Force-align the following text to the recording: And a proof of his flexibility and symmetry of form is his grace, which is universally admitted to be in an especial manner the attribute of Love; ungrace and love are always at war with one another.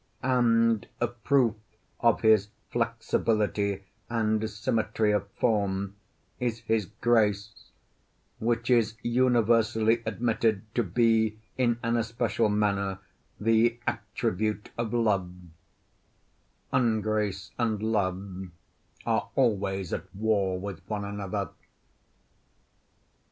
And 0.23 0.87
a 0.99 1.05
proof 1.07 1.53
of 1.99 2.21
his 2.21 2.47
flexibility 2.71 3.83
and 4.09 4.49
symmetry 4.49 5.11
of 5.11 5.27
form 5.33 5.95
is 6.39 6.61
his 6.61 6.87
grace, 6.87 7.69
which 8.39 8.71
is 8.71 8.95
universally 9.03 10.01
admitted 10.07 10.63
to 10.73 10.81
be 10.81 11.37
in 11.55 11.77
an 11.83 11.97
especial 11.97 12.49
manner 12.49 12.97
the 13.39 13.79
attribute 13.85 14.71
of 14.75 14.91
Love; 14.91 15.31
ungrace 16.73 17.51
and 17.59 17.83
love 17.83 18.49
are 19.05 19.29
always 19.35 19.93
at 19.93 20.05
war 20.15 20.59
with 20.59 20.79
one 20.89 21.05
another. 21.05 21.51